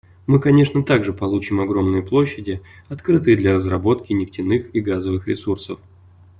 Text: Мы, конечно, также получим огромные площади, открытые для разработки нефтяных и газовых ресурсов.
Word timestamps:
Мы, 0.25 0.39
конечно, 0.39 0.81
также 0.83 1.13
получим 1.13 1.61
огромные 1.61 2.01
площади, 2.01 2.63
открытые 2.89 3.37
для 3.37 3.53
разработки 3.53 4.13
нефтяных 4.13 4.71
и 4.73 4.81
газовых 4.81 5.27
ресурсов. 5.27 5.79